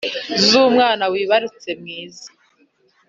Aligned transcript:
z’umwana 0.45 1.03
wibarutse 1.13 1.69
mwiza 1.81 2.27